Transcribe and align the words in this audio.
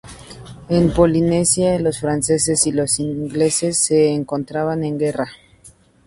En 0.67 0.91
Polinesia, 0.95 1.77
los 1.77 1.99
franceses 1.99 2.65
y 2.65 2.71
los 2.71 2.97
ingleses 2.99 3.77
se 3.77 4.11
encontraban 4.13 4.83
en 4.83 4.97
guerra. 4.97 5.27